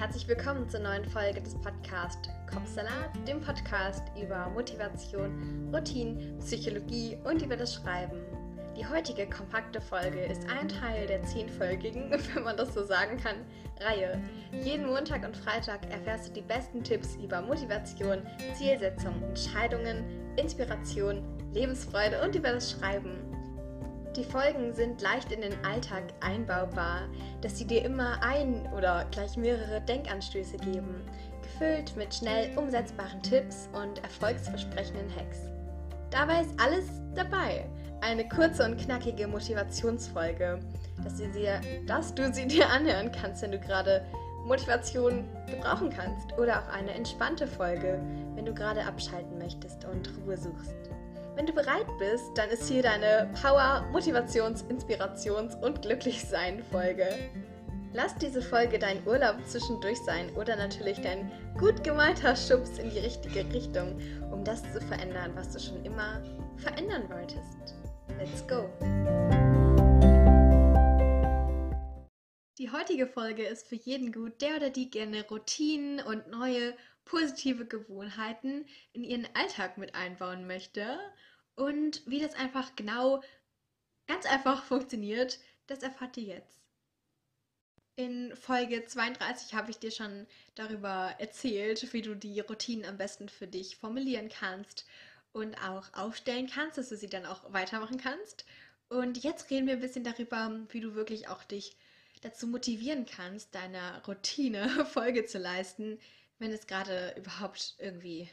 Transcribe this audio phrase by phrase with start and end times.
[0.00, 7.42] herzlich willkommen zur neuen Folge des Podcasts Kopfsalat, dem Podcast über Motivation, Routine, Psychologie und
[7.42, 8.18] über das Schreiben.
[8.78, 13.44] Die heutige kompakte Folge ist ein Teil der zehnfolgigen, wenn man das so sagen kann,
[13.78, 14.18] Reihe.
[14.64, 18.22] Jeden Montag und Freitag erfährst du die besten Tipps über Motivation,
[18.54, 20.02] Zielsetzung, Entscheidungen,
[20.36, 21.22] Inspiration,
[21.52, 23.18] Lebensfreude und über das Schreiben.
[24.16, 27.02] Die Folgen sind leicht in den Alltag einbaubar,
[27.42, 31.02] dass sie dir immer ein oder gleich mehrere Denkanstöße geben,
[31.42, 35.38] gefüllt mit schnell umsetzbaren Tipps und erfolgsversprechenden Hacks.
[36.10, 37.64] Dabei ist alles dabei.
[38.00, 40.58] Eine kurze und knackige Motivationsfolge,
[41.04, 44.04] dass, sie dir, dass du sie dir anhören kannst, wenn du gerade
[44.44, 46.36] Motivation gebrauchen kannst.
[46.36, 48.00] Oder auch eine entspannte Folge,
[48.34, 50.89] wenn du gerade abschalten möchtest und Ruhe suchst.
[51.36, 57.30] Wenn du bereit bist, dann ist hier deine Power, Motivations-, Inspirations- und Glücklichsein-Folge.
[57.92, 62.98] Lass diese Folge dein Urlaub zwischendurch sein oder natürlich dein gut gemeinter Schubs in die
[62.98, 63.98] richtige Richtung,
[64.30, 66.22] um das zu verändern, was du schon immer
[66.56, 67.74] verändern wolltest.
[68.18, 68.68] Let's go!
[72.58, 77.66] Die heutige Folge ist für jeden gut, der oder die gerne Routinen und neue positive
[77.66, 80.98] Gewohnheiten in ihren Alltag mit einbauen möchte.
[81.60, 83.22] Und wie das einfach genau,
[84.06, 86.62] ganz einfach funktioniert, das erfahrt ihr jetzt.
[87.96, 93.28] In Folge 32 habe ich dir schon darüber erzählt, wie du die Routinen am besten
[93.28, 94.86] für dich formulieren kannst
[95.32, 98.46] und auch aufstellen kannst, dass du sie dann auch weitermachen kannst.
[98.88, 101.76] Und jetzt reden wir ein bisschen darüber, wie du wirklich auch dich
[102.22, 105.98] dazu motivieren kannst, deiner Routine Folge zu leisten,
[106.38, 108.30] wenn es gerade überhaupt irgendwie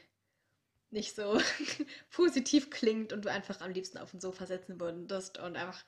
[0.90, 1.40] nicht so
[2.10, 5.84] positiv klingt und du einfach am liebsten auf dem Sofa sitzen würdest und einfach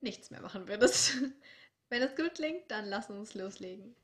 [0.00, 1.12] nichts mehr machen würdest.
[1.88, 3.96] Wenn es gut klingt, dann lass uns loslegen.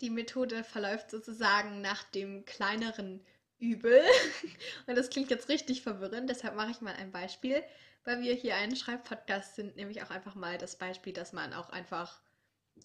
[0.00, 3.24] Die Methode verläuft sozusagen nach dem kleineren
[3.58, 4.02] Übel.
[4.86, 7.62] Und das klingt jetzt richtig verwirrend, deshalb mache ich mal ein Beispiel.
[8.04, 11.54] Weil wir hier ein Schreibpodcast sind, nehme ich auch einfach mal das Beispiel, dass man
[11.54, 12.20] auch einfach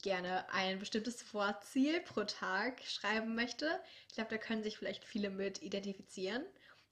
[0.01, 3.67] gerne ein bestimmtes Wortziel pro Tag schreiben möchte.
[4.07, 6.45] Ich glaube, da können sich vielleicht viele mit identifizieren.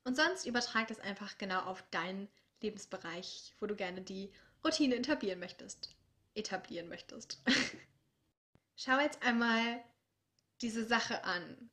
[0.08, 2.30] Und sonst übertrag das einfach genau auf deinen
[2.62, 4.32] Lebensbereich, wo du gerne die
[4.64, 5.94] Routine etablieren möchtest.
[6.34, 7.44] Etablieren möchtest.
[8.78, 9.84] Schau jetzt einmal
[10.62, 11.70] diese Sache an.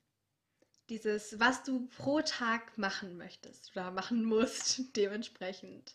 [0.89, 5.94] Dieses, was du pro Tag machen möchtest oder machen musst, dementsprechend.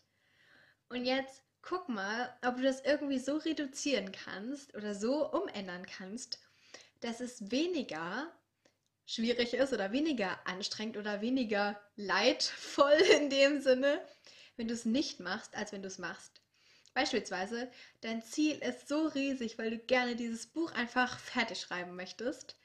[0.87, 6.39] Und jetzt guck mal, ob du das irgendwie so reduzieren kannst oder so umändern kannst,
[7.01, 8.31] dass es weniger
[9.09, 13.99] schwierig ist oder weniger anstrengend oder weniger leidvoll in dem Sinne,
[14.55, 16.41] wenn du es nicht machst, als wenn du es machst.
[16.93, 17.71] Beispielsweise,
[18.01, 22.55] dein Ziel ist so riesig, weil du gerne dieses Buch einfach fertig schreiben möchtest,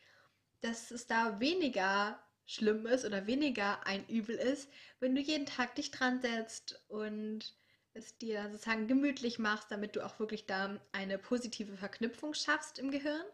[0.61, 4.69] dass es da weniger schlimm ist oder weniger ein Übel ist,
[5.01, 7.55] wenn du jeden Tag dich dran setzt und
[7.95, 12.91] es dir sozusagen gemütlich machst, damit du auch wirklich da eine positive Verknüpfung schaffst im
[12.91, 13.25] Gehirn.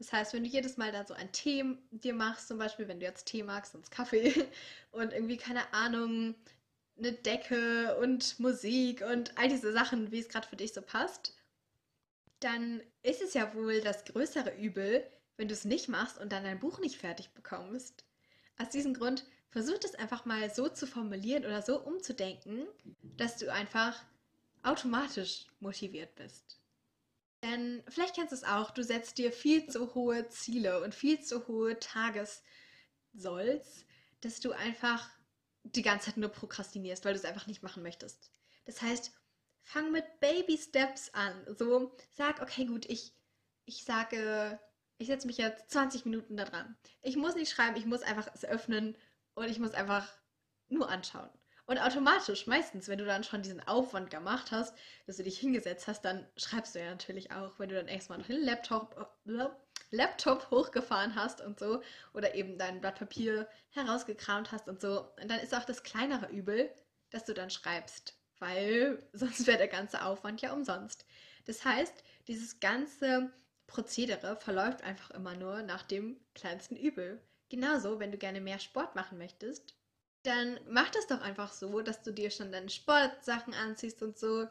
[0.00, 3.00] Das heißt, wenn du jedes Mal da so ein Tee dir machst, zum Beispiel, wenn
[3.00, 4.32] du jetzt Tee magst, sonst Kaffee
[4.92, 6.34] und irgendwie, keine Ahnung,
[6.96, 11.36] eine Decke und Musik und all diese Sachen, wie es gerade für dich so passt,
[12.40, 15.06] dann ist es ja wohl das größere Übel,
[15.36, 18.04] wenn du es nicht machst und dann dein Buch nicht fertig bekommst.
[18.56, 22.66] Aus diesem Grund versuch das einfach mal so zu formulieren oder so umzudenken,
[23.18, 24.02] dass du einfach
[24.62, 26.59] automatisch motiviert bist.
[27.42, 31.20] Denn vielleicht kennst du es auch, du setzt dir viel zu hohe Ziele und viel
[31.20, 32.44] zu hohe Tagessolls,
[34.20, 35.08] dass du einfach
[35.62, 38.30] die ganze Zeit nur prokrastinierst, weil du es einfach nicht machen möchtest.
[38.66, 39.12] Das heißt,
[39.62, 41.32] fang mit Baby Steps an.
[41.56, 43.14] So, sag, okay, gut, ich,
[43.64, 44.60] ich sage,
[44.98, 46.76] ich setze mich jetzt 20 Minuten da dran.
[47.00, 48.96] Ich muss nicht schreiben, ich muss einfach es öffnen
[49.34, 50.06] und ich muss einfach
[50.68, 51.30] nur anschauen.
[51.70, 54.74] Und automatisch, meistens, wenn du dann schon diesen Aufwand gemacht hast,
[55.06, 58.18] dass du dich hingesetzt hast, dann schreibst du ja natürlich auch, wenn du dann erstmal
[58.18, 58.96] noch den Laptop,
[59.28, 59.46] äh,
[59.92, 61.80] Laptop hochgefahren hast und so,
[62.12, 65.12] oder eben dein Blatt Papier herausgekramt hast und so.
[65.22, 66.74] Und dann ist auch das kleinere Übel,
[67.10, 71.06] dass du dann schreibst, weil sonst wäre der ganze Aufwand ja umsonst.
[71.44, 73.32] Das heißt, dieses ganze
[73.68, 77.22] Prozedere verläuft einfach immer nur nach dem kleinsten Übel.
[77.48, 79.76] Genauso, wenn du gerne mehr Sport machen möchtest,
[80.22, 84.46] dann mach das doch einfach so, dass du dir schon deine Sportsachen anziehst und so.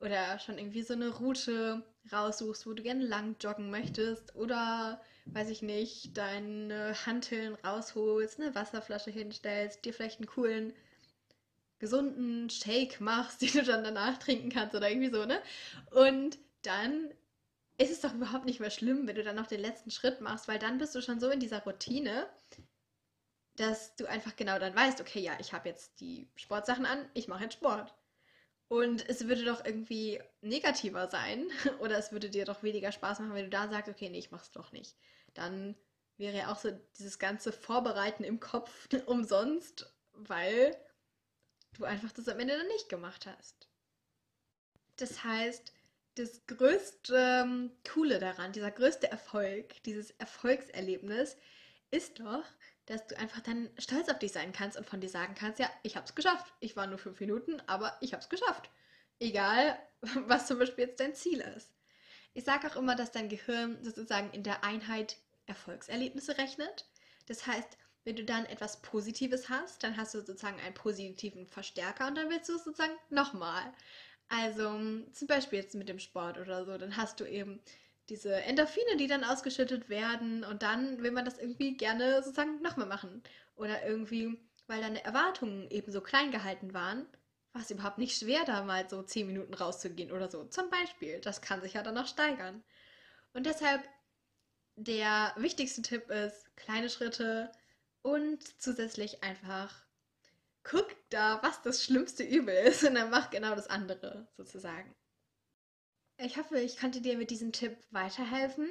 [0.00, 4.34] Oder schon irgendwie so eine Route raussuchst, wo du gerne lang joggen möchtest.
[4.36, 10.72] Oder, weiß ich nicht, deine Hanteln rausholst, eine Wasserflasche hinstellst, dir vielleicht einen coolen,
[11.78, 15.40] gesunden Shake machst, den du dann danach trinken kannst oder irgendwie so, ne?
[15.90, 17.10] Und dann
[17.78, 20.48] ist es doch überhaupt nicht mehr schlimm, wenn du dann noch den letzten Schritt machst,
[20.48, 22.26] weil dann bist du schon so in dieser Routine,
[23.58, 27.26] dass du einfach genau dann weißt, okay, ja, ich habe jetzt die Sportsachen an, ich
[27.26, 27.92] mache jetzt Sport.
[28.68, 31.48] Und es würde doch irgendwie negativer sein
[31.80, 34.30] oder es würde dir doch weniger Spaß machen, wenn du da sagst, okay, nee, ich
[34.30, 34.96] mach's doch nicht.
[35.34, 35.74] Dann
[36.18, 40.76] wäre ja auch so dieses ganze Vorbereiten im Kopf umsonst, weil
[41.74, 43.68] du einfach das am Ende dann nicht gemacht hast.
[44.96, 45.72] Das heißt,
[46.14, 51.36] das größte ähm, Coole daran, dieser größte Erfolg, dieses Erfolgserlebnis
[51.90, 52.44] ist doch,
[52.88, 55.70] dass du einfach dann stolz auf dich sein kannst und von dir sagen kannst, ja,
[55.82, 56.52] ich habe es geschafft.
[56.60, 58.70] Ich war nur fünf Minuten, aber ich habe es geschafft.
[59.20, 59.78] Egal,
[60.26, 61.70] was zum Beispiel jetzt dein Ziel ist.
[62.32, 66.86] Ich sage auch immer, dass dein Gehirn sozusagen in der Einheit Erfolgserlebnisse rechnet.
[67.26, 72.06] Das heißt, wenn du dann etwas Positives hast, dann hast du sozusagen einen positiven Verstärker
[72.06, 73.72] und dann willst du es sozusagen nochmal.
[74.28, 74.70] Also
[75.12, 77.60] zum Beispiel jetzt mit dem Sport oder so, dann hast du eben
[78.08, 82.86] diese Endorphine, die dann ausgeschüttet werden und dann will man das irgendwie gerne sozusagen nochmal
[82.86, 83.22] machen.
[83.56, 87.06] Oder irgendwie, weil deine Erwartungen eben so klein gehalten waren,
[87.52, 90.44] war es überhaupt nicht schwer, da mal so 10 Minuten rauszugehen oder so.
[90.44, 91.20] Zum Beispiel.
[91.20, 92.62] Das kann sich ja dann noch steigern.
[93.32, 93.82] Und deshalb
[94.76, 97.50] der wichtigste Tipp ist kleine Schritte
[98.02, 99.84] und zusätzlich einfach
[100.62, 104.94] guck da, was das schlimmste Übel ist und dann mach genau das andere sozusagen.
[106.20, 108.68] Ich hoffe, ich konnte dir mit diesem Tipp weiterhelfen.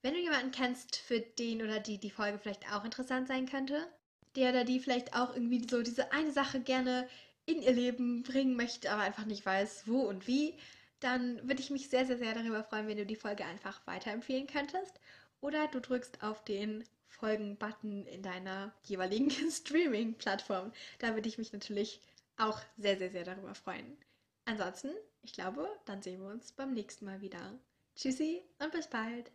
[0.00, 3.86] Wenn du jemanden kennst, für den oder die die Folge vielleicht auch interessant sein könnte,
[4.34, 7.06] der oder die vielleicht auch irgendwie so diese eine Sache gerne
[7.44, 10.58] in ihr Leben bringen möchte, aber einfach nicht weiß, wo und wie,
[11.00, 14.46] dann würde ich mich sehr, sehr, sehr darüber freuen, wenn du die Folge einfach weiterempfehlen
[14.46, 14.98] könntest.
[15.42, 20.72] Oder du drückst auf den Folgen-Button in deiner jeweiligen Streaming-Plattform.
[20.98, 22.00] Da würde ich mich natürlich
[22.38, 23.98] auch sehr, sehr, sehr darüber freuen.
[24.48, 24.90] Ansonsten,
[25.22, 27.58] ich glaube, dann sehen wir uns beim nächsten Mal wieder.
[27.96, 29.32] Tschüssi und bis bald.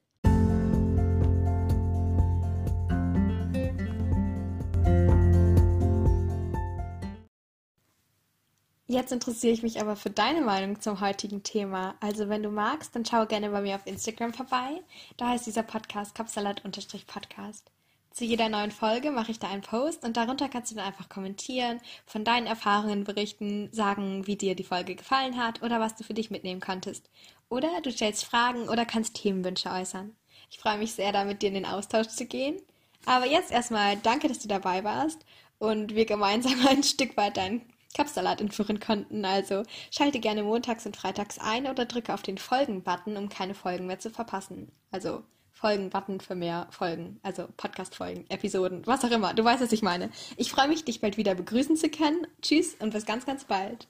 [8.87, 11.95] Jetzt interessiere ich mich aber für deine Meinung zum heutigen Thema.
[11.99, 14.81] Also wenn du magst, dann schau gerne bei mir auf Instagram vorbei.
[15.17, 17.71] Da heißt dieser Podcast Kapsalat-Podcast.
[18.11, 21.07] Zu jeder neuen Folge mache ich da einen Post und darunter kannst du dann einfach
[21.07, 26.03] kommentieren, von deinen Erfahrungen berichten, sagen, wie dir die Folge gefallen hat oder was du
[26.03, 27.09] für dich mitnehmen konntest.
[27.47, 30.13] Oder du stellst Fragen oder kannst Themenwünsche äußern.
[30.49, 32.61] Ich freue mich sehr, da mit dir in den Austausch zu gehen.
[33.05, 35.25] Aber jetzt erstmal danke, dass du dabei warst
[35.57, 37.61] und wir gemeinsam ein Stück weit deinen
[37.95, 39.23] Kapsalat entführen konnten.
[39.23, 43.87] Also schalte gerne montags und freitags ein oder drücke auf den Folgen-Button, um keine Folgen
[43.87, 44.71] mehr zu verpassen.
[44.91, 45.23] Also
[45.53, 49.33] Folgen-Button für mehr Folgen, also Podcast-Folgen, Episoden, was auch immer.
[49.33, 50.09] Du weißt, was ich meine.
[50.37, 52.25] Ich freue mich, dich bald wieder begrüßen zu können.
[52.41, 53.79] Tschüss und bis ganz, ganz bald.